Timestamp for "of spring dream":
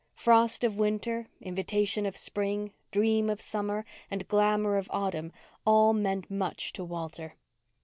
2.07-3.29